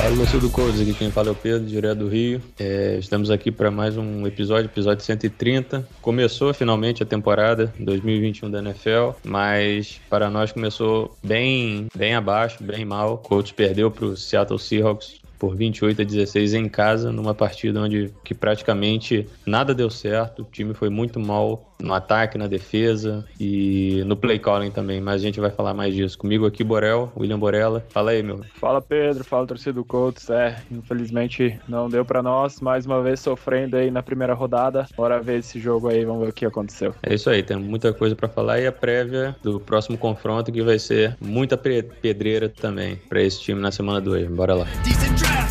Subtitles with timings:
[0.00, 2.40] Fala, meu do Codes, aqui quem fala é o Pedro, direto do Rio.
[2.58, 5.86] É, estamos aqui para mais um episódio, episódio 130.
[6.00, 12.82] Começou finalmente a temporada 2021 da NFL, mas para nós começou bem, bem abaixo, bem
[12.82, 13.12] mal.
[13.12, 17.80] O Colts perdeu para o Seattle Seahawks por 28 a 16 em casa, numa partida
[17.80, 23.24] onde que praticamente nada deu certo, o time foi muito mal no ataque, na defesa
[23.40, 26.18] e no play calling também, mas a gente vai falar mais disso.
[26.18, 27.82] Comigo aqui, Borel, William Borella.
[27.88, 28.44] Fala aí, meu.
[28.54, 29.24] Fala, Pedro.
[29.24, 30.28] Fala, torcida do Colts.
[30.28, 34.86] É, infelizmente não deu para nós, mais uma vez sofrendo aí na primeira rodada.
[34.94, 36.94] Bora ver esse jogo aí, vamos ver o que aconteceu.
[37.02, 40.62] É isso aí, tem muita coisa para falar e a prévia do próximo confronto que
[40.62, 44.28] vai ser muita pedreira também para esse time na semana 2.
[44.28, 44.66] Bora lá.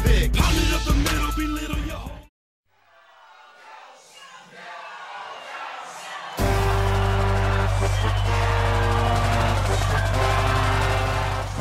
[0.04, 0.59] Big.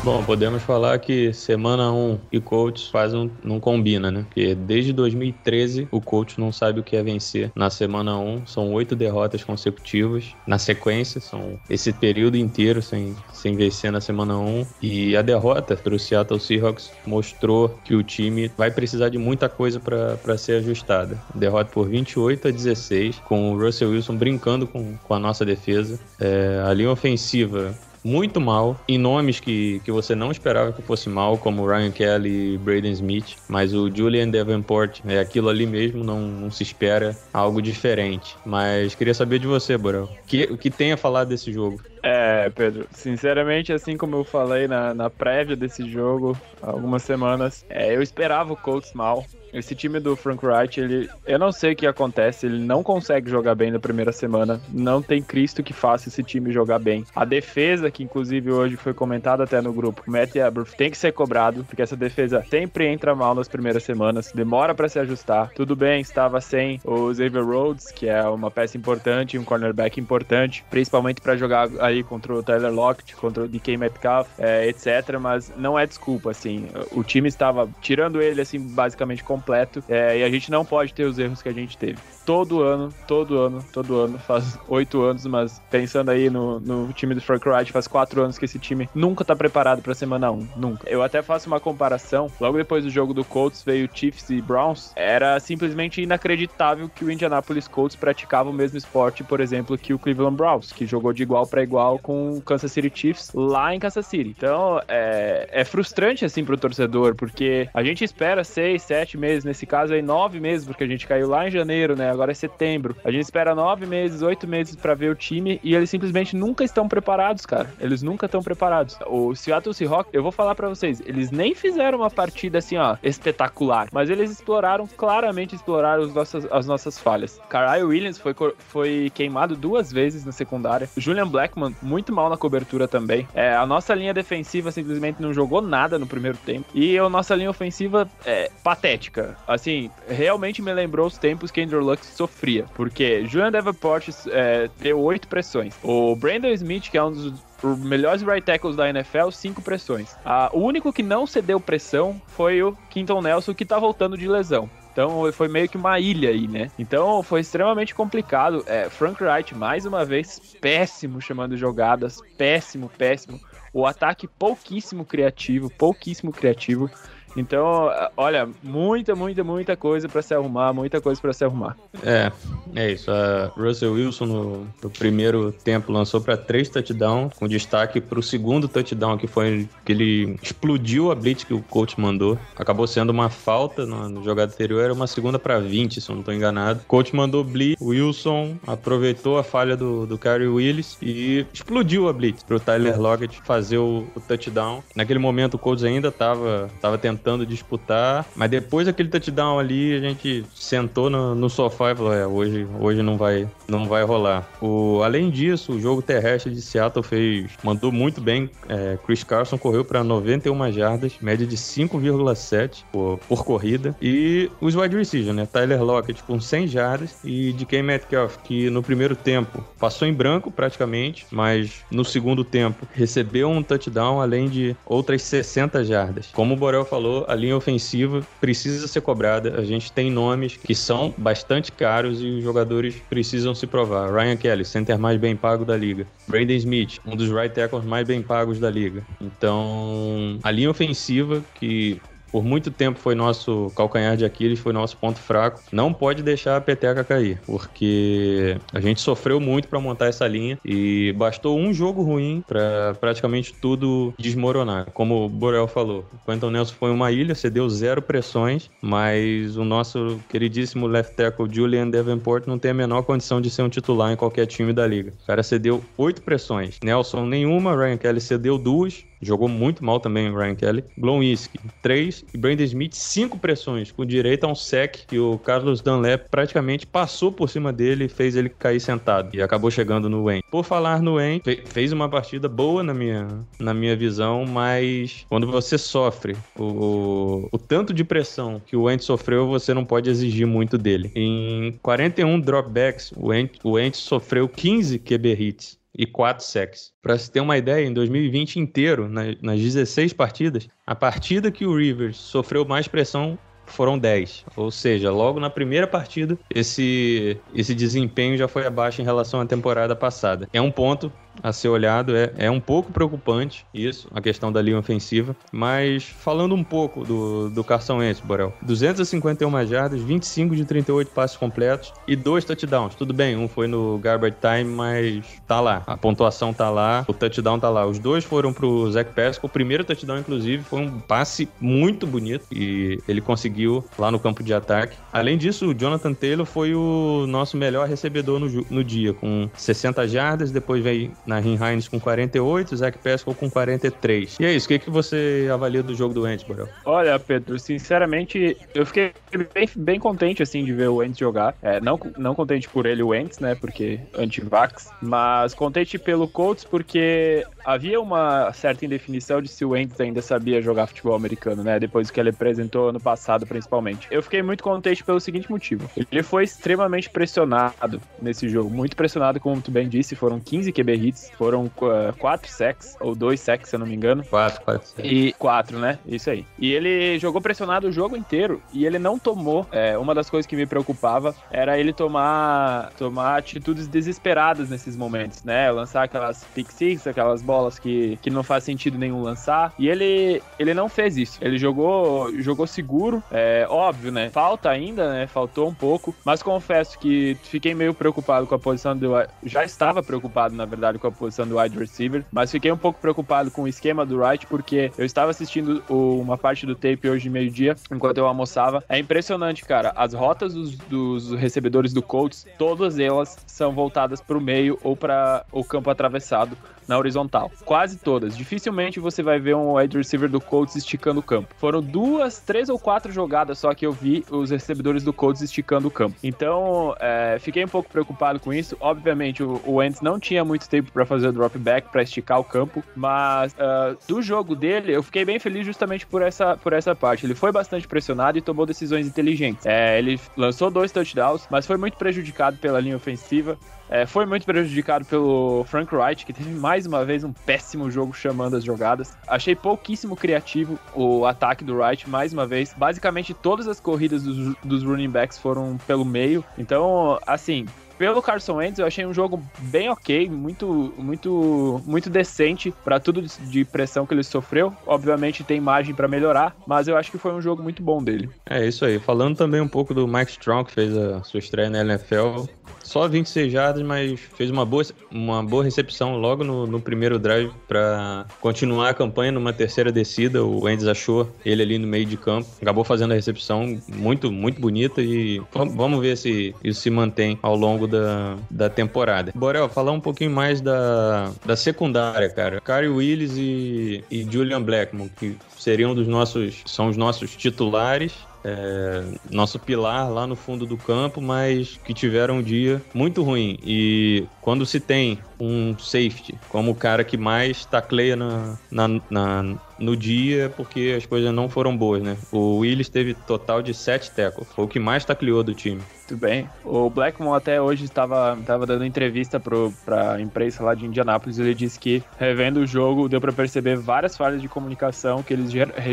[0.09, 4.23] Bom, podemos falar que semana 1 e Colts faz um, não combina, né?
[4.23, 7.51] Porque desde 2013 o Colts não sabe o que é vencer.
[7.53, 10.35] Na semana 1 são oito derrotas consecutivas.
[10.47, 14.65] Na sequência, são esse período inteiro sem, sem vencer na semana 1.
[14.81, 19.47] E a derrota para o Seattle Seahawks mostrou que o time vai precisar de muita
[19.47, 21.21] coisa para ser ajustada.
[21.35, 25.99] Derrota por 28 a 16, com o Russell Wilson brincando com, com a nossa defesa.
[26.19, 31.09] É, a linha ofensiva muito mal, em nomes que, que você não esperava que fosse
[31.09, 36.03] mal, como Ryan Kelly e Braden Smith, mas o Julian Davenport é aquilo ali mesmo,
[36.03, 38.35] não, não se espera algo diferente.
[38.45, 41.81] Mas queria saber de você, Borel, que, o que tem a falar desse jogo?
[42.01, 47.95] É, Pedro, sinceramente, assim como eu falei na, na prévia desse jogo, algumas semanas, é,
[47.95, 49.25] eu esperava o Colts mal.
[49.53, 53.29] Esse time do Frank Wright, ele, eu não sei o que acontece, ele não consegue
[53.29, 54.61] jogar bem na primeira semana.
[54.71, 57.05] Não tem Cristo que faça esse time jogar bem.
[57.15, 61.11] A defesa, que inclusive hoje foi comentada até no grupo, Matt Aberth, tem que ser
[61.11, 65.51] cobrado, porque essa defesa sempre entra mal nas primeiras semanas, demora para se ajustar.
[65.55, 70.63] Tudo bem, estava sem o Xavier Rhodes, que é uma peça importante, um cornerback importante,
[70.69, 75.17] principalmente para jogar aí contra o Tyler Lockett, contra o DK Metcalf, é, etc.
[75.19, 76.67] Mas não é desculpa, assim.
[76.91, 79.83] O time estava tirando ele, assim, basicamente completo.
[79.87, 81.97] É, e a gente não pode ter os erros que a gente teve
[82.29, 87.15] todo ano, todo ano, todo ano, faz oito anos, mas pensando aí no, no time
[87.15, 90.35] do Frank Wright, faz quatro anos que esse time nunca tá preparado pra semana 1,
[90.35, 90.87] um, nunca.
[90.87, 94.93] Eu até faço uma comparação, logo depois do jogo do Colts veio Chiefs e Browns,
[94.95, 99.97] era simplesmente inacreditável que o Indianapolis Colts praticava o mesmo esporte, por exemplo, que o
[99.97, 103.79] Cleveland Browns, que jogou de igual para igual com o Kansas City Chiefs lá em
[103.79, 104.35] Kansas City.
[104.37, 109.65] Então, é, é frustrante assim pro torcedor, porque a gente espera seis, sete meses, nesse
[109.65, 112.18] caso aí nove meses, porque a gente caiu lá em janeiro, né?
[112.19, 112.95] Agora é setembro.
[113.03, 116.63] A gente espera nove meses, oito meses para ver o time e eles simplesmente nunca
[116.63, 117.73] estão preparados, cara.
[117.79, 118.97] Eles nunca estão preparados.
[119.07, 122.97] O Seattle Seahawks, eu vou falar para vocês, eles nem fizeram uma partida assim, ó,
[123.01, 127.39] espetacular, mas eles exploraram, claramente exploraram as nossas, as nossas falhas.
[127.49, 130.89] Carl Williams foi, foi queimado duas vezes na secundária.
[130.97, 133.27] Julian Blackman, muito mal na cobertura também.
[133.33, 136.67] É, a nossa linha defensiva simplesmente não jogou nada no primeiro tempo.
[136.73, 139.37] E a nossa linha ofensiva é patética.
[139.47, 144.99] Assim, realmente me lembrou os tempos que Andrew Luck sofria, porque Julian Davenport é, deu
[144.99, 145.75] oito pressões.
[145.83, 147.33] O Brandon Smith, que é um dos
[147.79, 150.15] melhores right tackles da NFL, cinco pressões.
[150.25, 154.27] Ah, o único que não cedeu pressão foi o Quinton Nelson, que tá voltando de
[154.27, 154.69] lesão.
[154.91, 156.69] Então foi meio que uma ilha aí, né?
[156.77, 158.63] Então foi extremamente complicado.
[158.67, 163.39] É, Frank Wright, mais uma vez, péssimo chamando jogadas, péssimo, péssimo.
[163.71, 166.89] O ataque pouquíssimo criativo, pouquíssimo criativo.
[167.35, 171.75] Então, olha, muita, muita, muita coisa para se arrumar, muita coisa para se arrumar.
[172.03, 172.31] É,
[172.75, 173.11] é isso.
[173.11, 178.23] A Russell Wilson no, no primeiro tempo lançou para três touchdowns, com destaque para o
[178.23, 182.37] segundo touchdown que foi que ele explodiu a blitz que o coach mandou.
[182.55, 186.15] Acabou sendo uma falta no, no jogada anterior, era uma segunda para 20, se eu
[186.15, 186.81] não estou enganado.
[186.81, 192.13] O coach mandou blitz, Wilson aproveitou a falha do, do Kyrie Willis e explodiu a
[192.13, 194.83] blitz para o Tyler Lockett fazer o, o touchdown.
[194.95, 199.93] Naquele momento o coach ainda estava tava tentando tentando disputar, mas depois daquele touchdown ali,
[199.93, 204.03] a gente sentou no, no sofá e falou, é, hoje, hoje não vai, não vai
[204.03, 204.47] rolar.
[204.61, 208.49] O, além disso, o jogo terrestre de Seattle fez, mandou muito bem.
[208.67, 213.95] É, Chris Carson correu para 91 jardas, média de 5,7 por, por, corrida.
[214.01, 215.45] E os wide receivers, né?
[215.45, 220.51] Tyler Lockett com 100 jardas e DK Metcalf, que no primeiro tempo passou em branco
[220.51, 226.29] praticamente, mas no segundo tempo recebeu um touchdown, além de outras 60 jardas.
[226.33, 229.59] Como o Borel falou, a linha ofensiva precisa ser cobrada.
[229.59, 234.11] A gente tem nomes que são bastante caros e os jogadores precisam se provar.
[234.11, 236.05] Ryan Kelly, center mais bem pago da liga.
[236.27, 239.03] Brandon Smith, um dos right tackles mais bem pagos da liga.
[239.19, 244.97] Então, a linha ofensiva que por muito tempo foi nosso calcanhar de Aquiles, foi nosso
[244.97, 245.61] ponto fraco.
[245.71, 250.57] Não pode deixar a peteca cair, porque a gente sofreu muito para montar essa linha
[250.63, 254.87] e bastou um jogo ruim para praticamente tudo desmoronar.
[254.93, 259.63] Como o Borel falou, o Quentin Nelson foi uma ilha, cedeu zero pressões, mas o
[259.63, 264.11] nosso queridíssimo left tackle Julian Davenport não tem a menor condição de ser um titular
[264.11, 265.13] em qualquer time da liga.
[265.23, 270.29] O cara cedeu oito pressões, Nelson nenhuma, Ryan Kelly cedeu duas, Jogou muito mal também
[270.29, 270.83] o Ryan Kelly.
[270.97, 272.25] Glowinski, 3.
[272.33, 276.85] E Brandon Smith, 5 pressões, com direito a um sec que o Carlos Dunlap praticamente
[276.85, 279.35] passou por cima dele e fez ele cair sentado.
[279.35, 280.43] E acabou chegando no Wayne.
[280.51, 283.27] Por falar no Wayne, fez uma partida boa na minha,
[283.59, 288.83] na minha visão, mas quando você sofre o, o, o tanto de pressão que o
[288.83, 291.11] Wayne sofreu, você não pode exigir muito dele.
[291.15, 293.29] Em 41 dropbacks, o
[293.63, 296.91] o Wayne sofreu 15 QB hits e 4 sacks.
[297.01, 301.75] Para se ter uma ideia, em 2020 inteiro, nas 16 partidas, a partida que o
[301.75, 303.37] Rivers sofreu mais pressão
[303.69, 304.45] foram 10.
[304.55, 309.45] Ou seja, logo na primeira partida, esse, esse desempenho já foi abaixo em relação à
[309.45, 310.47] temporada passada.
[310.51, 312.15] É um ponto a ser olhado.
[312.15, 315.35] É, é um pouco preocupante isso, a questão da linha ofensiva.
[315.51, 318.53] Mas falando um pouco do, do Carson Wentz, Borel.
[318.61, 322.95] 251 jardas, 25 de 38 passes completos e dois touchdowns.
[322.95, 325.83] Tudo bem, um foi no garbage time, mas tá lá.
[325.85, 327.85] A pontuação tá lá, o touchdown tá lá.
[327.85, 329.47] Os dois foram pro Zach Pesco.
[329.47, 334.43] O primeiro touchdown, inclusive, foi um passe muito bonito e ele conseguiu lá no campo
[334.43, 334.97] de ataque.
[335.11, 340.07] Além disso, o Jonathan Taylor foi o nosso melhor recebedor no, no dia, com 60
[340.07, 340.51] jardas.
[340.51, 344.37] Depois veio Nahin Hines com 48, Zach Pascal com 43.
[344.39, 346.67] E é isso, o que, que você avalia do jogo do Wentz, Borel?
[346.83, 349.13] Olha, Pedro, sinceramente, eu fiquei
[349.53, 351.55] bem, bem contente, assim, de ver o Wentz jogar.
[351.61, 356.63] É, não, não contente por ele, o Wentz, né, porque anti-vax, mas contente pelo Colts
[356.63, 361.79] porque havia uma certa indefinição de se o Wentz ainda sabia jogar futebol americano, né,
[361.79, 364.07] depois que ele apresentou ano passado, principalmente.
[364.09, 365.89] Eu fiquei muito contente pelo seguinte motivo.
[366.11, 370.93] Ele foi extremamente pressionado nesse jogo, muito pressionado, como tu bem disse, foram 15 QB
[370.95, 374.23] hits foram uh, quatro sacks, ou dois sacks, se eu não me engano.
[374.25, 375.05] Quatro, quatro.
[375.05, 375.99] E quatro, né?
[376.05, 376.45] Isso aí.
[376.57, 379.65] E ele jogou pressionado o jogo inteiro e ele não tomou.
[379.71, 385.43] É, uma das coisas que me preocupava era ele tomar, tomar atitudes desesperadas nesses momentos,
[385.43, 385.71] né?
[385.71, 389.73] Lançar aquelas pick six, aquelas bolas que, que não faz sentido nenhum lançar.
[389.79, 391.39] E ele, ele não fez isso.
[391.41, 393.23] Ele jogou, jogou seguro.
[393.31, 394.29] É óbvio, né?
[394.29, 395.27] Falta ainda, né?
[395.27, 396.15] Faltou um pouco.
[396.23, 399.09] Mas confesso que fiquei meio preocupado com a posição do.
[399.43, 402.99] Já estava preocupado, na verdade, com a posição do wide receiver, mas fiquei um pouco
[402.99, 407.09] preocupado com o esquema do Wright, porque eu estava assistindo o, uma parte do tape
[407.09, 408.83] hoje meio-dia, enquanto eu almoçava.
[408.89, 409.91] É impressionante, cara.
[409.95, 414.95] As rotas dos, dos recebedores do Colts, todas elas são voltadas para o meio ou
[414.95, 416.57] para o campo atravessado
[416.89, 417.51] na horizontal.
[417.63, 418.35] Quase todas.
[418.35, 421.53] Dificilmente você vai ver um wide receiver do Colts esticando o campo.
[421.57, 425.87] Foram duas, três ou quatro jogadas só que eu vi os recebedores do Colts esticando
[425.87, 426.17] o campo.
[426.23, 428.75] Então, é, fiquei um pouco preocupado com isso.
[428.79, 432.39] Obviamente, o, o Wentz não tinha muito tempo para fazer o drop back, para esticar
[432.39, 436.73] o campo, mas uh, do jogo dele, eu fiquei bem feliz justamente por essa, por
[436.73, 437.25] essa parte.
[437.25, 439.65] Ele foi bastante pressionado e tomou decisões inteligentes.
[439.65, 443.57] É, ele lançou dois touchdowns, mas foi muito prejudicado pela linha ofensiva.
[443.89, 448.13] É, foi muito prejudicado pelo Frank Wright, que teve mais uma vez um péssimo jogo
[448.13, 449.17] chamando as jogadas.
[449.27, 452.73] Achei pouquíssimo criativo o ataque do Wright, mais uma vez.
[452.77, 456.45] Basicamente, todas as corridas dos, dos running backs foram pelo meio.
[456.55, 457.65] Então, assim,
[457.99, 463.21] pelo Carson Wentz, eu achei um jogo bem ok, muito, muito, muito decente para tudo
[463.21, 464.73] de pressão que ele sofreu.
[464.87, 468.29] Obviamente tem margem para melhorar, mas eu acho que foi um jogo muito bom dele.
[468.49, 468.99] É isso aí.
[468.99, 472.45] Falando também um pouco do Mike Strong, que fez a sua estreia na NFL.
[472.89, 477.51] Só 26 jardas, mas fez uma boa, uma boa recepção logo no, no primeiro drive
[477.67, 480.43] para continuar a campanha numa terceira descida.
[480.43, 482.49] O Wentz achou ele ali no meio de campo.
[482.59, 487.55] Acabou fazendo a recepção muito, muito bonita e vamos ver se isso se mantém ao
[487.55, 489.31] longo da, da temporada.
[489.35, 492.59] Borel, falar um pouquinho mais da, da secundária, cara.
[492.59, 499.03] Kyrie Willis e, e Julian Blackmon, que seriam dos nossos, são os nossos titulares é,
[499.29, 503.57] nosso pilar lá no fundo do campo, mas que tiveram um dia muito ruim.
[503.63, 509.55] E quando se tem um safety como o cara que mais tacleia na, na, na,
[509.79, 512.17] no dia, porque as coisas não foram boas, né?
[512.31, 515.81] O Willis teve total de 7 tackles, foi o que mais tacleou do time.
[516.09, 516.49] Muito bem.
[516.65, 521.41] O Blackmon até hoje estava, estava dando entrevista para a imprensa lá de Indianápolis e
[521.43, 525.51] ele disse que, revendo o jogo, deu para perceber várias falhas de comunicação que eles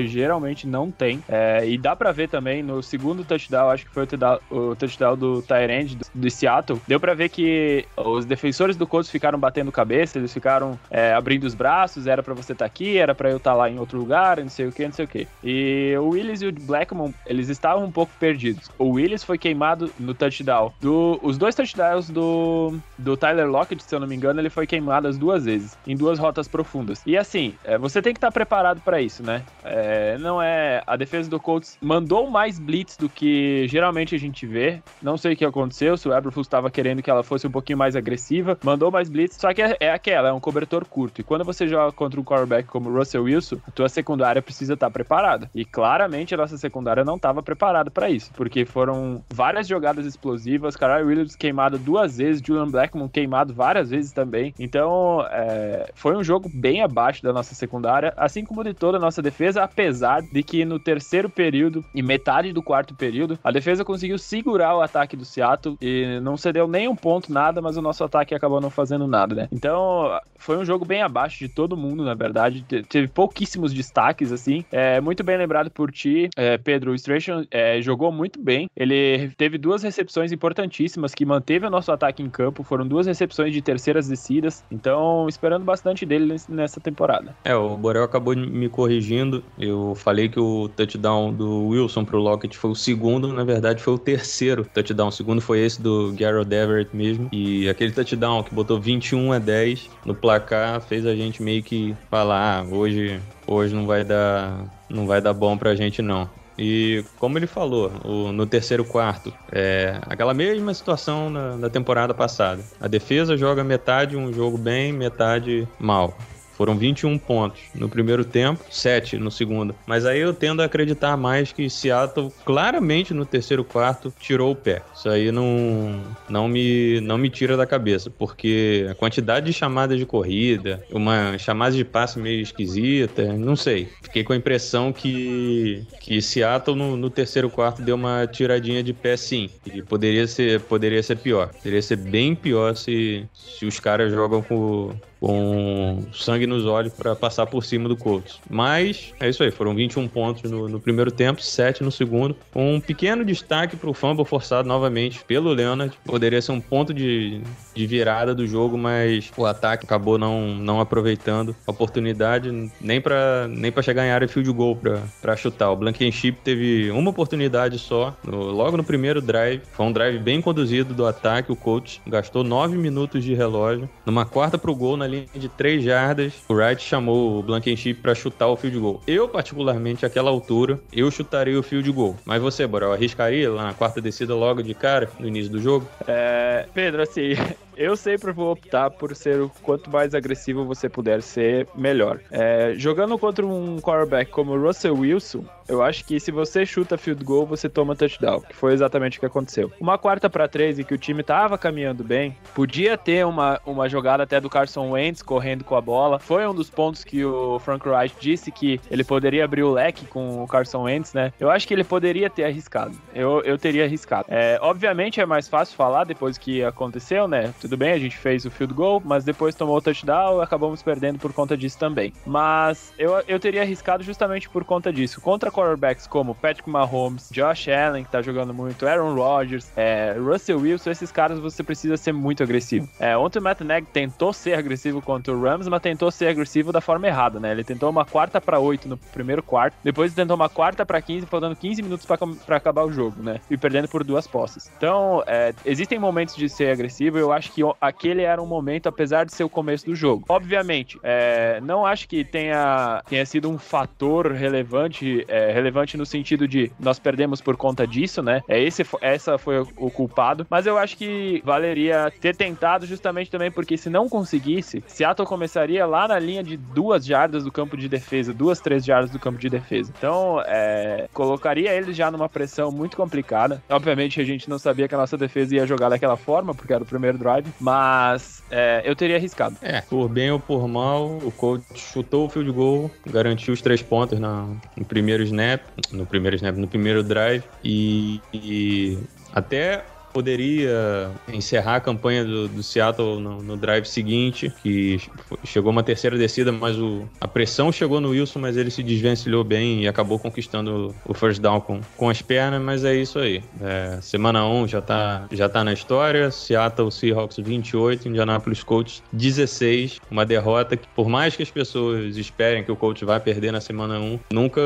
[0.09, 1.23] geralmente não têm.
[1.29, 4.75] É, e dá para ver também no segundo touchdown, acho que foi o touchdown, o
[4.75, 9.39] touchdown do Tyrande do, do, Seattle, deu para ver que os defensores do Colts ficaram
[9.39, 13.15] batendo cabeça, eles ficaram é, abrindo os braços, era para você estar tá aqui, era
[13.15, 15.09] para eu estar tá lá em outro lugar, não sei o que, não sei o
[15.09, 15.27] que.
[15.43, 18.71] E o Willis e o Blackmon, eles estavam um pouco perdidos.
[18.79, 20.73] O Willis foi queimado no touchdown.
[20.81, 24.67] Do, os dois touchdowns do, do Tyler Lockett, se eu não me engano, ele foi
[24.67, 27.03] queimado as duas vezes, em duas rotas profundas.
[27.07, 29.43] E assim, é, você tem que estar tá preparado para isso, né?
[29.65, 30.83] É, não é.
[30.87, 34.81] A defesa do Colts mandou mais blitz do que geralmente a gente vê.
[35.03, 37.79] Não sei o que aconteceu, se o Eberflus estava querendo que ela fosse um pouquinho
[37.79, 38.59] mais agressiva.
[38.63, 41.21] Mandou mais blitz, só que é, é aquela, é um cobertor curto.
[41.21, 44.87] E quando você joga contra um quarterback como Russell Wilson, a tua secundária precisa estar
[44.87, 45.51] tá preparada.
[45.55, 50.77] E claramente a nossa secundária não estava preparada para isso, porque foram várias jogadas explosivas.
[50.77, 54.55] Carl Williams queimado duas vezes, Julian Blackmon queimado várias vezes também.
[54.59, 59.01] Então, é, foi um jogo bem abaixo da nossa secundária, assim como de toda a
[59.01, 63.85] nossa defesa, apesar de que no terceiro período e metade do quarto período, a defesa
[63.85, 67.83] conseguiu segurar o ataque do Seattle e não cedeu nem um ponto, nada, mas o
[67.83, 69.49] nosso ataque acabou não fazendo nada, né?
[69.53, 72.65] Então, foi um jogo bem abaixo de todo mundo, na verdade.
[72.89, 73.09] Teve
[73.57, 74.65] pouquíssimos destaques, assim.
[74.71, 76.93] É, muito bem lembrado por ti, é, Pedro.
[76.93, 78.69] O Stration é, jogou muito bem.
[78.77, 82.63] Ele teve duas recepções importantíssimas que manteve o nosso ataque em campo.
[82.63, 84.65] Foram duas recepções de terceiras descidas.
[84.71, 87.35] Então, esperando bastante dele nessa temporada.
[87.45, 89.43] É, o Borel acabou me corrigindo.
[89.59, 93.33] Eu falei que o touchdown do Wilson pro Lockett foi o segundo.
[93.33, 95.09] Na verdade, foi o terceiro touchdown.
[95.09, 97.29] O segundo foi esse do Garrett Everett mesmo.
[97.33, 101.95] E aquele touchdown que botou 21 a 10 no placar fez a gente meio que
[102.11, 104.65] falar: ah, hoje, hoje não vai dar.
[104.89, 106.29] Não vai dar bom pra gente, não.
[106.59, 112.15] E como ele falou, o, no terceiro quarto, é aquela mesma situação na, na temporada
[112.15, 112.63] passada.
[112.81, 116.17] A defesa joga metade um jogo bem, metade mal.
[116.57, 119.75] Foram 21 pontos no primeiro tempo, 7 no segundo.
[119.87, 124.57] Mas aí eu tendo a acreditar mais que Seattle claramente no terceiro quarto tirou o
[124.57, 124.83] pé.
[124.95, 129.99] Isso aí não, não, me, não me tira da cabeça, porque a quantidade de chamadas
[129.99, 133.89] de corrida, uma chamada de passe meio esquisita, não sei.
[134.03, 138.95] Fiquei com a impressão que, que Seattle no, no terceiro quarto deu uma tiradinha de
[138.95, 139.51] pé sim.
[139.67, 141.49] E poderia ser, poderia ser pior.
[141.49, 147.15] Poderia ser bem pior se, se os caras jogam com com sangue nos olhos para
[147.15, 148.41] passar por cima do Colts.
[148.49, 152.37] Mas é isso aí, foram 21 pontos no, no primeiro tempo, 7 no segundo.
[152.55, 155.97] Um pequeno destaque para o fumble forçado novamente pelo Leonard.
[156.05, 157.41] Poderia ser um ponto de,
[157.75, 163.47] de virada do jogo, mas o ataque acabou não, não aproveitando a oportunidade nem para
[163.49, 164.79] nem chegar em área field goal
[165.21, 165.71] para chutar.
[165.71, 169.63] O Blankenship teve uma oportunidade só, no, logo no primeiro drive.
[169.73, 171.53] Foi um drive bem conduzido do ataque.
[171.53, 173.89] O coach gastou 9 minutos de relógio.
[174.05, 177.95] Numa quarta pro gol, na na linha de 3 jardas, o Wright chamou o Blankenship
[177.95, 179.01] para chutar o field goal.
[179.07, 182.17] Eu, particularmente, àquela altura, eu chutaria o field goal.
[182.25, 185.89] Mas você, Borel, arriscaria lá na quarta descida logo de cara, no início do jogo?
[186.07, 187.35] É, Pedro, assim,
[187.77, 192.21] eu sempre vou optar por ser o quanto mais agressivo você puder ser, melhor.
[192.31, 197.25] É, jogando contra um quarterback como Russell Wilson, eu acho que se você chuta field
[197.25, 199.73] goal, você toma touchdown, que foi exatamente o que aconteceu.
[199.81, 203.89] Uma quarta para três e que o time tava caminhando bem, podia ter uma, uma
[203.89, 206.19] jogada até do Carson Wentz correndo com a bola.
[206.19, 210.07] Foi um dos pontos que o Frank Wright disse que ele poderia abrir o leque
[210.07, 211.33] com o Carson Wentz, né?
[211.39, 212.97] Eu acho que ele poderia ter arriscado.
[213.15, 214.27] Eu, eu teria arriscado.
[214.29, 217.53] É, obviamente é mais fácil falar depois que aconteceu, né?
[217.67, 220.83] Tudo bem, a gente fez o field goal, mas depois tomou o touchdown e acabamos
[220.83, 222.13] perdendo por conta disso também.
[222.25, 225.21] Mas eu, eu teria arriscado justamente por conta disso.
[225.21, 230.61] Contra quarterbacks como Patrick Mahomes, Josh Allen, que tá jogando muito, Aaron Rodgers, é, Russell
[230.61, 232.89] Wilson, esses caras você precisa ser muito agressivo.
[233.01, 236.71] É, ontem o Matt Nagy tentou ser agressivo contra o Rams, mas tentou ser agressivo
[236.71, 237.51] da forma errada, né?
[237.51, 241.27] Ele tentou uma quarta para oito no primeiro quarto, depois tentou uma quarta para 15,
[241.27, 243.41] faltando 15 minutos para acabar o jogo, né?
[243.51, 244.71] E perdendo por duas posses.
[244.77, 248.87] Então, é, existem momentos de ser agressivo, eu acho que que aquele era um momento,
[248.87, 250.27] apesar de ser o começo do jogo.
[250.29, 256.47] Obviamente, é, não acho que tenha, tenha sido um fator relevante, é, relevante no sentido
[256.47, 258.43] de nós perdemos por conta disso, né?
[258.47, 263.51] É esse, essa foi o, culpado, mas eu acho que valeria ter tentado justamente também
[263.51, 267.89] porque se não conseguisse, Seattle começaria lá na linha de duas jardas do campo de
[267.89, 269.91] defesa, duas, três jardas do campo de defesa.
[269.97, 273.63] Então, é, colocaria eles já numa pressão muito complicada.
[273.71, 276.83] Obviamente, a gente não sabia que a nossa defesa ia jogar daquela forma, porque era
[276.83, 279.57] o primeiro drive, mas é, eu teria arriscado.
[279.61, 283.83] É, por bem ou por mal, o coach chutou o field goal, garantiu os três
[283.83, 285.63] pontos na, no primeiro snap,
[285.93, 288.99] no primeiro snap, no primeiro drive, e, e
[289.33, 289.85] até
[290.17, 294.99] poderia encerrar a campanha do, do Seattle no, no, drive seguinte, que
[295.45, 299.45] chegou uma terceira descida, mas o, a pressão chegou no Wilson, mas ele se desvencilhou
[299.45, 303.43] bem e acabou conquistando o first down com, com as pernas, mas é isso aí.
[303.61, 310.01] É, semana 1 já tá, já tá na história, Seattle Seahawks 28, Indianapolis Colts 16,
[310.11, 313.61] uma derrota que por mais que as pessoas esperem que o Colts vai perder na
[313.61, 314.63] semana 1, nunca,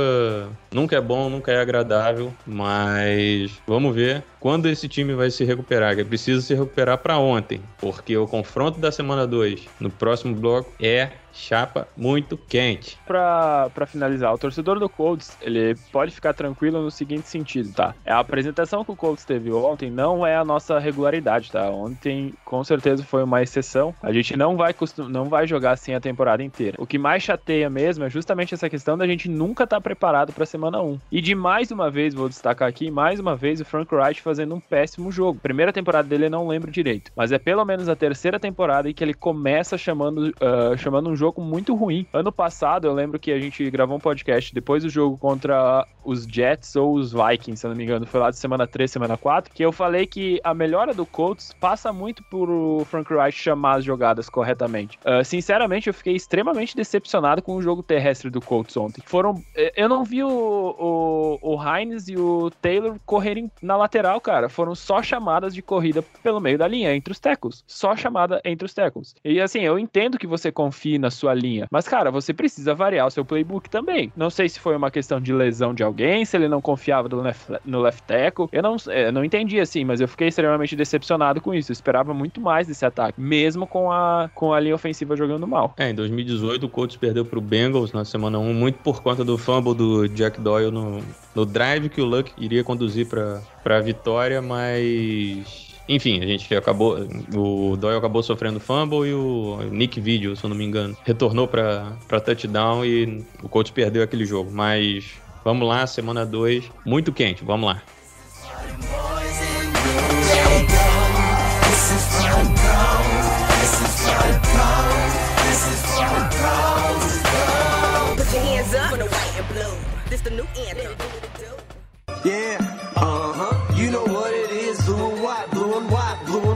[0.73, 5.95] nunca é bom, nunca é agradável, mas vamos ver quando esse time vai se recuperar,
[5.95, 10.35] que é preciso se recuperar para ontem, porque o confronto da semana 2 no próximo
[10.35, 12.99] bloco é chapa muito quente.
[13.07, 17.95] Pra finalizar, o torcedor do Colts, ele pode ficar tranquilo no seguinte sentido, tá?
[18.07, 21.71] A apresentação que o Colts teve ontem não é a nossa regularidade, tá?
[21.71, 23.95] Ontem, com certeza, foi uma exceção.
[24.03, 24.75] A gente não vai,
[25.09, 26.77] não vai jogar assim a temporada inteira.
[26.81, 30.33] O que mais chateia mesmo é justamente essa questão da gente nunca estar tá preparado
[30.33, 30.99] pra semana 1.
[31.11, 34.55] E de mais uma vez, vou destacar aqui, mais uma vez, o Frank Wright fazendo
[34.55, 35.41] um péssimo jogo.
[35.41, 38.95] Primeira temporada dele eu não lembro direito, mas é pelo menos a terceira temporada em
[38.95, 42.07] que ele começa chamando, uh, chamando um jogo muito ruim.
[42.13, 46.25] Ano passado, eu lembro que a gente gravou um podcast depois do jogo contra os
[46.25, 49.53] Jets ou os Vikings, se não me engano, foi lá de semana 3, semana 4,
[49.53, 53.79] que eu falei que a melhora do Colts passa muito por o Frank Reich chamar
[53.79, 54.99] as jogadas corretamente.
[55.05, 59.03] Uh, sinceramente, eu fiquei extremamente decepcionado com o jogo terrestre do Colts ontem.
[59.05, 59.43] Foram.
[59.55, 64.49] Eh, eu não vi o, o, o Hines e o Taylor correrem na lateral, cara.
[64.49, 67.63] Foram só chamadas de corrida pelo meio da linha, entre os tackles.
[67.67, 69.15] Só chamada entre os tackles.
[69.25, 71.67] E assim, eu entendo que você confie na sua linha.
[71.71, 74.13] Mas, cara, você precisa variar o seu playbook também.
[74.17, 77.21] Não sei se foi uma questão de lesão de alguém, se ele não confiava no
[77.21, 78.49] left, no left tackle.
[78.53, 81.71] Eu não, é, não entendi assim, mas eu fiquei extremamente decepcionado com isso.
[81.71, 85.75] Eu esperava muito mais desse ataque, mesmo com a, com a linha ofensiva jogando mal.
[85.77, 89.37] É, em 2018 o Colts perdeu pro Bengals na semana 1, muito por conta do
[89.37, 91.03] fumble do Jack Doyle no,
[91.35, 96.99] no drive que o Luck iria conduzir para a vitória, mas enfim, a gente acabou.
[97.35, 101.49] O Doyle acabou sofrendo fumble e o Nick Video, se eu não me engano, retornou
[101.49, 104.51] para touchdown e o coach perdeu aquele jogo.
[104.53, 105.05] Mas
[105.45, 107.83] vamos lá, semana 2, muito quente, vamos lá.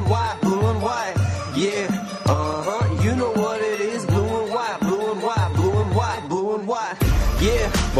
[0.08, 1.14] and blue and white.
[1.54, 1.93] Yeah.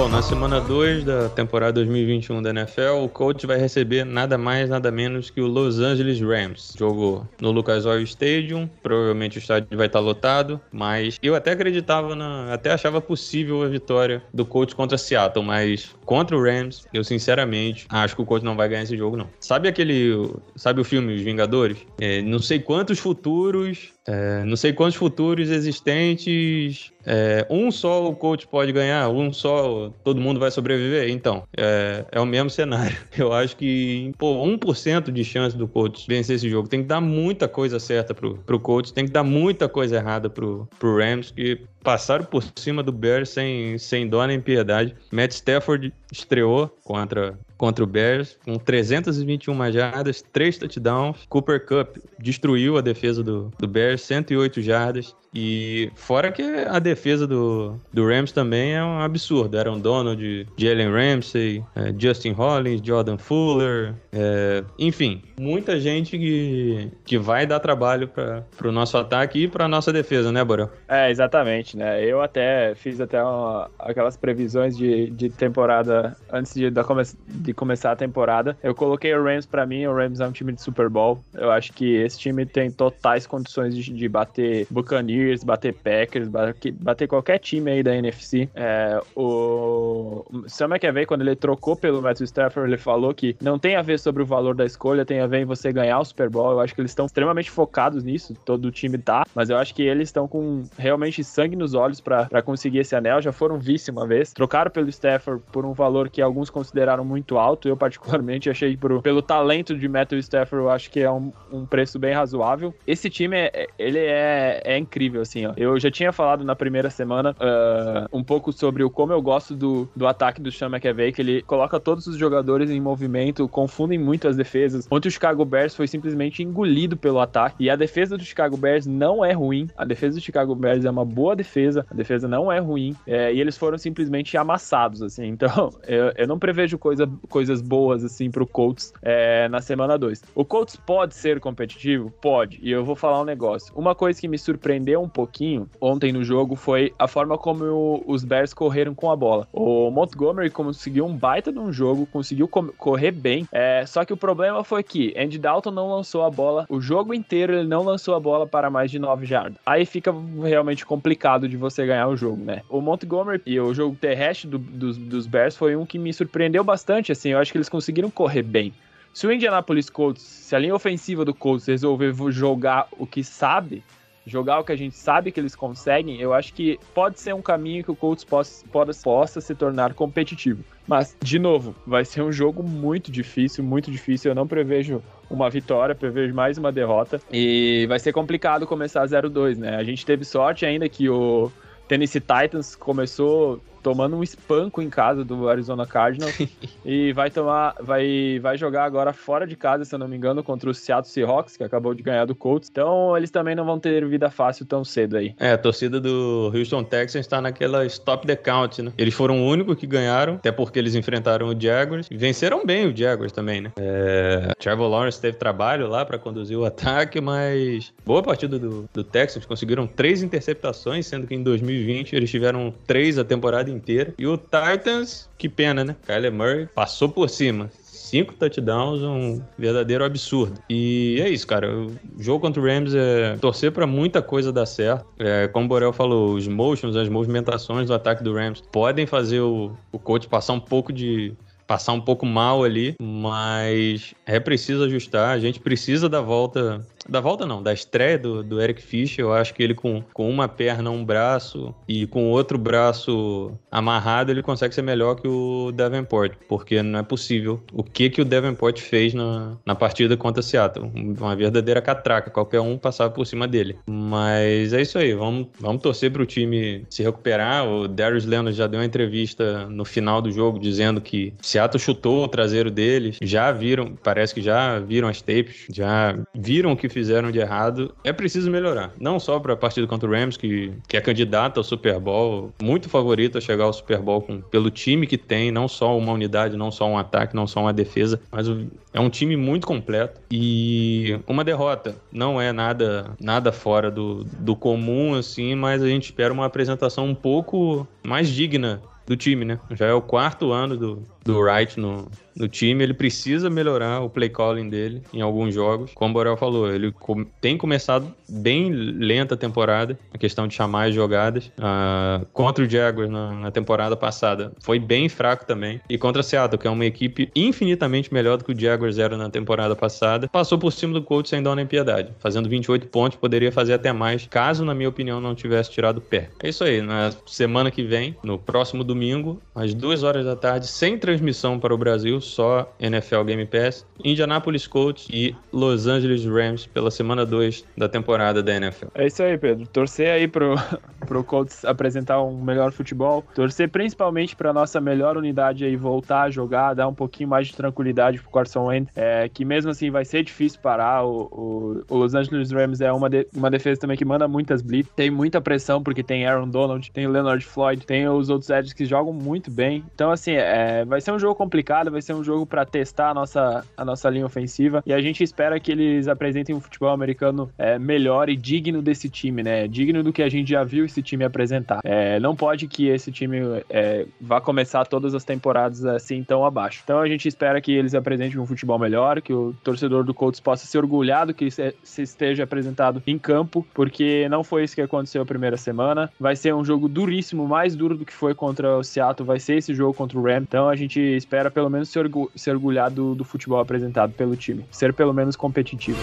[0.05, 4.69] Bom, na semana 2 da temporada 2021 da NFL, o coach vai receber nada mais,
[4.69, 6.75] nada menos que o Los Angeles Rams.
[6.79, 12.15] Jogo no Lucas Oil Stadium, provavelmente o estádio vai estar lotado, mas eu até acreditava,
[12.15, 17.03] na, até achava possível a vitória do coach contra Seattle, mas contra o Rams, eu
[17.03, 19.31] sinceramente acho que o coach não vai ganhar esse jogo, não.
[19.41, 21.79] Sabe aquele, sabe o filme Os Vingadores?
[21.99, 26.93] É, não sei quantos futuros é, não sei quantos futuros existentes.
[27.07, 31.11] É, um só o coach pode ganhar, um só todo mundo vai sobreviver.
[31.11, 32.97] Então, é, é o mesmo cenário.
[33.17, 36.69] Eu acho que, pô, 1% de chance do coach vencer esse jogo.
[36.69, 40.29] Tem que dar muita coisa certa pro, pro coach, tem que dar muita coisa errada
[40.29, 44.95] pro, pro Rams, que passaram por cima do Bears sem, sem dó nem piedade.
[45.11, 51.25] Matt Stafford estreou contra contra o Bears, com 321 jardas, 3 touchdowns.
[51.29, 55.15] Cooper Cup destruiu a defesa do, do Bears, 108 jardas.
[55.35, 59.59] E fora que a defesa do, do Rams também é um absurdo.
[59.59, 67.19] Aaron Donald, Jalen Ramsey, é, Justin Hollins, Jordan Fuller, é, enfim, muita gente que, que
[67.19, 70.71] vai dar trabalho para o nosso ataque e para nossa defesa, né, Borel?
[70.87, 72.05] É, exatamente, né?
[72.05, 77.97] Eu até fiz até uma, aquelas previsões de, de temporada antes de, de começar a
[77.97, 78.57] temporada.
[78.63, 81.25] Eu coloquei o Rams para mim, o Rams é um time de Super Bowl.
[81.35, 86.29] Eu acho que esse esse time tem totais condições de, de bater Buccaneers, bater Packers,
[86.29, 88.49] bater, qualquer time aí da NFC.
[88.55, 93.77] É, o Sam McAvey, quando ele trocou pelo Matthew Stafford, ele falou que não tem
[93.77, 96.31] a ver sobre o valor da escolha, tem a ver em você ganhar o Super
[96.31, 96.53] Bowl.
[96.53, 99.75] Eu acho que eles estão extremamente focados nisso, todo o time tá, mas eu acho
[99.75, 103.21] que eles estão com realmente sangue nos olhos para conseguir esse anel.
[103.21, 107.37] Já foram vice uma vez, trocaram pelo Stafford por um valor que alguns consideraram muito
[107.37, 107.69] alto.
[107.69, 111.99] Eu, particularmente, achei pelo talento de Matthew Stafford, eu acho que é um, um preço
[112.05, 112.75] bem razoável.
[112.87, 115.55] Esse time, é, ele é, é incrível, assim, ó.
[115.57, 119.55] Eu já tinha falado na primeira semana uh, um pouco sobre o como eu gosto
[119.55, 123.99] do, do ataque do Sean McAvey, que ele coloca todos os jogadores em movimento, confundem
[123.99, 124.87] muito as defesas.
[124.91, 127.65] Ontem o Chicago Bears foi simplesmente engolido pelo ataque.
[127.65, 129.69] E a defesa do Chicago Bears não é ruim.
[129.77, 131.87] A defesa do Chicago Bears é uma boa defesa.
[131.91, 132.95] A defesa não é ruim.
[133.07, 135.25] É, e eles foram simplesmente amassados, assim.
[135.45, 140.23] Então, eu, eu não prevejo coisa, coisas boas, assim, pro Colts é, na semana 2.
[140.35, 141.84] O Colts pode ser competitivo?
[142.21, 142.59] Pode.
[142.63, 143.73] E eu vou falar um negócio.
[143.77, 148.05] Uma coisa que me surpreendeu um pouquinho ontem no jogo foi a forma como o,
[148.07, 149.47] os Bears correram com a bola.
[149.53, 153.47] O Montgomery conseguiu um baita de um jogo, conseguiu correr bem.
[153.53, 157.15] É, só que o problema foi que Andy Dalton não lançou a bola o jogo
[157.15, 159.59] inteiro, ele não lançou a bola para mais de 9 jardas.
[159.65, 162.63] Aí fica realmente complicado de você ganhar o jogo, né?
[162.69, 166.65] O Montgomery e o jogo terrestre do, dos, dos Bears foi um que me surpreendeu
[166.65, 167.31] bastante, assim.
[167.31, 168.73] Eu acho que eles conseguiram correr bem.
[169.15, 173.85] Se o Indianapolis Colts, se a linha ofensiva do Colts resolver jogar o que sabe,
[174.27, 177.41] jogar o que a gente sabe que eles conseguem, eu acho que pode ser um
[177.41, 180.65] caminho que o Colts possa, possa, possa se tornar competitivo.
[180.85, 184.33] Mas, de novo, vai ser um jogo muito difícil, muito difícil.
[184.33, 185.01] Eu não prevejo
[185.31, 187.21] uma vitória, prevejo mais uma derrota.
[187.33, 189.77] E vai ser complicado começar 0-2, né?
[189.77, 191.53] A gente teve sorte ainda que o
[191.87, 196.39] Tennessee Titans começou tomando um espanco em casa do Arizona Cardinals
[196.85, 200.43] e vai tomar, vai, vai jogar agora fora de casa, se eu não me engano,
[200.43, 202.71] contra o Seattle Seahawks, que acabou de ganhar do Colts.
[202.71, 205.35] Então eles também não vão ter vida fácil tão cedo aí.
[205.39, 208.91] É, a torcida do Houston Texans está naquela stop the count, né?
[208.97, 212.87] Eles foram o único que ganharam, até porque eles enfrentaram o Jaguars e venceram bem
[212.87, 213.73] o Jaguars também, né?
[213.79, 219.05] É, Trevor Lawrence teve trabalho lá para conduzir o ataque, mas boa partida do, do
[219.05, 224.15] Texans, conseguiram três interceptações, sendo que em 2020 eles tiveram três a temporada inteira.
[224.19, 225.97] E o Titans, que pena, né?
[226.07, 227.71] Kyler Murray passou por cima
[228.15, 230.61] cinco touchdowns, um verdadeiro absurdo.
[230.71, 231.75] E é isso, cara.
[231.75, 235.05] O jogo contra o Rams é torcer para muita coisa dar certo.
[235.19, 239.41] É, como o Borel falou, os motions, as movimentações do ataque do Rams podem fazer
[239.41, 241.35] o, o coach passar um pouco de
[241.67, 245.31] passar um pouco mal ali, mas é preciso ajustar.
[245.31, 249.33] A gente precisa da volta da volta não, da estreia do, do Eric Fischer, eu
[249.33, 254.43] acho que ele com, com uma perna, um braço e com outro braço amarrado, ele
[254.43, 258.81] consegue ser melhor que o Davenport, porque não é possível o que que o Davenport
[258.81, 263.77] fez na, na partida contra Seattle, uma verdadeira catraca, qualquer um passava por cima dele.
[263.87, 267.67] Mas é isso aí, vamos, vamos torcer para o time se recuperar.
[267.67, 272.25] O Darius Leonard já deu uma entrevista no final do jogo dizendo que Seattle chutou
[272.25, 276.89] o traseiro deles, já viram, parece que já viram as tapes, já viram o que
[276.95, 278.93] fizeram de errado, é preciso melhorar.
[278.99, 282.53] Não só para a partida contra o Rams, que, que é candidato ao Super Bowl,
[282.63, 286.13] muito favorito a chegar ao Super Bowl com, pelo time que tem, não só uma
[286.13, 288.47] unidade, não só um ataque, não só uma defesa, mas
[288.93, 290.21] é um time muito completo.
[290.31, 296.05] E uma derrota não é nada, nada fora do, do comum, assim, mas a gente
[296.05, 299.59] espera uma apresentação um pouco mais digna do time, né?
[299.73, 304.11] Já é o quarto ano do, do Wright no, no time, ele precisa melhorar o
[304.11, 305.93] play calling dele em alguns jogos.
[305.95, 306.93] Como o Borel falou, ele
[307.41, 311.47] tem começado bem lenta a temporada, a questão de chamar as jogadas.
[311.59, 315.81] Uh, contra o Jaguars na, na, temporada passada foi bem fraco também.
[315.89, 319.17] E contra a Seattle, que é uma equipe infinitamente melhor do que o Jaguars era
[319.17, 322.11] na temporada passada, passou por cima do Colts sem dó nem piedade.
[322.19, 326.01] Fazendo 28 pontos, poderia fazer até mais, caso, na minha opinião, não tivesse tirado o
[326.01, 326.31] pé.
[326.43, 330.67] É isso aí, na semana que vem, no próximo domingo, às duas horas da tarde,
[330.67, 336.67] sem transmissão para o Brasil, só NFL Game Pass, Indianapolis Colts e Los Angeles Rams
[336.67, 338.87] pela semana 2 da temporada da NFL.
[338.95, 339.67] É isso aí, Pedro.
[339.69, 340.55] Torcer aí pro,
[341.07, 346.31] pro Colts apresentar um melhor futebol, torcer principalmente para nossa melhor unidade aí voltar a
[346.31, 350.05] jogar, dar um pouquinho mais de tranquilidade pro Carson Wentz, é, que mesmo assim vai
[350.05, 351.05] ser difícil parar.
[351.05, 354.63] O, o, o Los Angeles Rams é uma, de, uma defesa também que manda muitas
[354.63, 358.73] blitz, tem muita pressão porque tem Aaron Donald, tem Leonard Floyd, tem os outros edges
[358.73, 359.85] que jogam muito bem.
[359.95, 363.15] Então, assim, é, vai ser um jogo complicado, vai ser um jogo para testar a
[363.15, 367.51] nossa, a nossa linha ofensiva e a gente espera que eles apresentem um futebol americano
[367.59, 369.67] é, melhor e digno desse time, né?
[369.69, 371.81] Digno do que a gente já viu esse time apresentar.
[371.85, 376.81] É, não pode que esse time é, vá começar todas as temporadas assim tão abaixo.
[376.85, 380.41] Então a gente espera que eles apresentem um futebol melhor, que o torcedor do Colts
[380.41, 385.23] possa ser orgulhado que se esteja apresentado em campo, porque não foi isso que aconteceu
[385.23, 386.11] a primeira semana.
[386.19, 389.57] Vai ser um jogo duríssimo, mais duro do que foi contra o Seattle, vai ser
[389.57, 390.43] esse jogo contra o Ram.
[390.43, 391.99] Então a gente espera pelo menos se,
[392.35, 395.99] se orgulhar do, do futebol apresentado pelo time, ser pelo menos competitivo.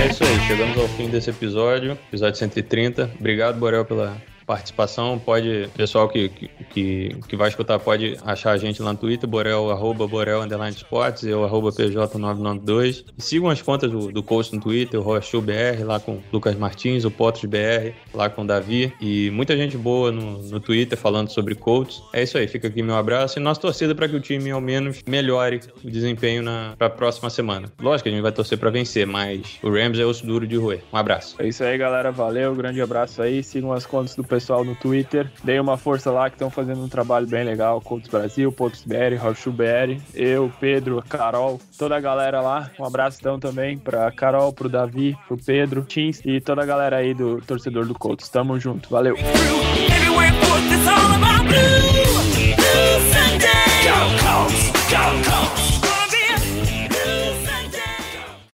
[0.00, 3.10] É isso aí, chegamos ao fim desse episódio, episódio 130.
[3.18, 4.16] Obrigado, Borel, pela
[4.48, 5.18] participação.
[5.18, 6.30] Pode, pessoal que,
[6.70, 10.74] que, que vai escutar, pode achar a gente lá no Twitter, Borel, arroba Borel Underline
[10.74, 13.04] Sports, eu, arroba PJ992.
[13.18, 16.56] E sigam as contas do, do coach no Twitter, o Rochu BR, lá com Lucas
[16.56, 18.90] Martins, o Potos BR, lá com o Davi.
[18.98, 22.02] E muita gente boa no, no Twitter falando sobre coaches.
[22.14, 24.62] É isso aí, fica aqui meu abraço e nossa torcida para que o time ao
[24.62, 27.70] menos melhore o desempenho na pra próxima semana.
[27.78, 30.56] Lógico que a gente vai torcer para vencer, mas o Rams é osso duro de
[30.56, 30.80] roer.
[30.90, 31.36] Um abraço.
[31.38, 32.10] É isso aí, galera.
[32.10, 33.42] Valeu, grande abraço aí.
[33.42, 35.30] Sigam as contas do pessoal no Twitter.
[35.42, 37.80] Deem uma força lá que estão fazendo um trabalho bem legal.
[37.80, 42.70] Colts Brasil, Pontos BR, Rochu BR, eu, Pedro, Carol, toda a galera lá.
[42.78, 46.96] Um abraço então também pra Carol, pro Davi, pro Pedro, Tins e toda a galera
[46.96, 48.28] aí do torcedor do Colts.
[48.28, 48.88] Tamo junto.
[48.90, 49.16] Valeu.